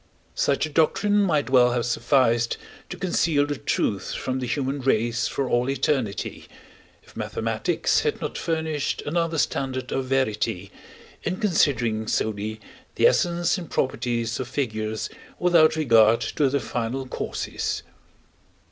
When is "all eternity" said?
5.47-6.47